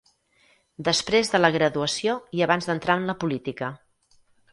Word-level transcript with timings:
Després 0.85 1.29
de 1.33 1.41
la 1.41 1.51
graduació 1.55 2.15
i 2.39 2.41
abans 2.45 2.69
d'entrar 2.71 2.97
en 3.03 3.05
la 3.11 3.17
política. 3.25 3.71